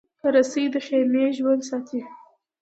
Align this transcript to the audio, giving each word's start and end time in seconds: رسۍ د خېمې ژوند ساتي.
رسۍ 0.33 0.65
د 0.73 0.75
خېمې 0.85 1.25
ژوند 1.37 1.61
ساتي. 1.69 1.99